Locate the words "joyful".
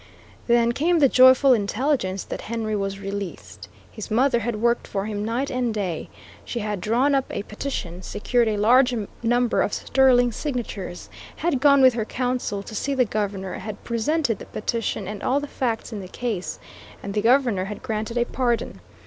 1.07-1.53